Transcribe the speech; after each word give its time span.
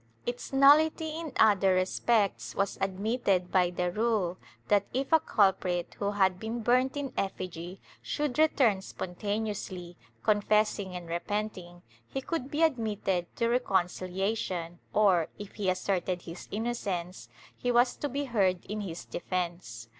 Its 0.25 0.51
nullity 0.51 1.11
in 1.19 1.31
other 1.39 1.75
respects 1.75 2.55
was 2.55 2.75
admitted 2.81 3.51
by 3.51 3.69
the 3.69 3.91
rule 3.91 4.39
that, 4.67 4.87
if 4.95 5.11
a 5.13 5.19
culprit 5.19 5.95
who 5.99 6.09
had 6.09 6.39
been 6.39 6.61
burnt 6.61 6.97
in 6.97 7.13
effigy 7.15 7.79
should 8.01 8.39
return 8.39 8.81
spontaneously, 8.81 9.95
con 10.23 10.41
fessing 10.41 10.97
and 10.97 11.07
repenting, 11.07 11.83
he 12.07 12.19
could 12.19 12.49
be 12.49 12.63
admitted 12.63 13.27
to 13.35 13.45
reconcihation 13.45 14.79
or, 14.91 15.27
if 15.37 15.53
he 15.53 15.69
asserted 15.69 16.23
his 16.23 16.47
innocence, 16.49 17.29
he 17.55 17.71
was 17.71 17.95
to 17.95 18.09
be 18.09 18.25
heard 18.25 18.65
in 18.65 18.81
his 18.81 19.05
defence. 19.05 19.87